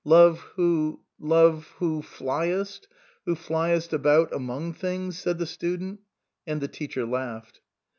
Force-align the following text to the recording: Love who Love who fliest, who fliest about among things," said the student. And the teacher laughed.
Love 0.03 0.39
who 0.55 0.99
Love 1.19 1.75
who 1.77 2.01
fliest, 2.01 2.87
who 3.27 3.35
fliest 3.35 3.93
about 3.93 4.33
among 4.33 4.73
things," 4.73 5.15
said 5.19 5.37
the 5.37 5.45
student. 5.45 5.99
And 6.47 6.59
the 6.59 6.67
teacher 6.67 7.05
laughed. 7.05 7.61